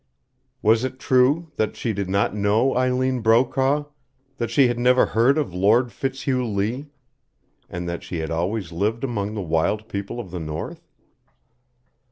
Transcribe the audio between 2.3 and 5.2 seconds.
know Eileen Brokaw, that she had never